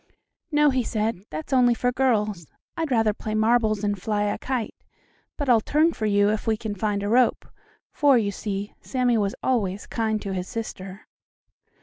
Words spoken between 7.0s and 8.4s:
a rope," for, you